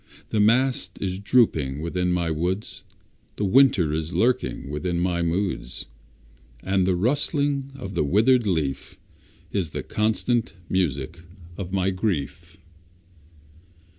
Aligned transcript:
The 0.29 0.39
mast 0.39 0.99
is 0.99 1.19
dropping 1.19 1.79
within 1.79 2.11
my 2.11 2.31
woods, 2.31 2.83
The 3.35 3.45
winter 3.45 3.93
is 3.93 4.15
lurking 4.15 4.67
within 4.71 4.99
my 4.99 5.21
moods, 5.21 5.85
And 6.63 6.87
the 6.87 6.95
rustling 6.95 7.71
of 7.75 7.93
the 7.93 8.03
withered 8.03 8.47
leaf 8.47 8.97
Is 9.51 9.69
the 9.69 9.83
constant 9.83 10.55
music 10.67 11.19
of 11.55 11.71
my 11.71 11.91
grief. 11.91 12.57